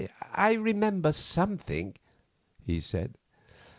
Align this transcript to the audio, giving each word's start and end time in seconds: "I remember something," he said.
"I 0.33 0.53
remember 0.53 1.11
something," 1.11 1.93
he 2.65 2.79
said. 2.79 3.13